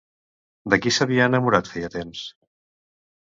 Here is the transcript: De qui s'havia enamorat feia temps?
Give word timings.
De 0.73 0.77
qui 0.85 0.93
s'havia 0.95 1.27
enamorat 1.31 1.71
feia 1.73 1.91
temps? 1.97 2.23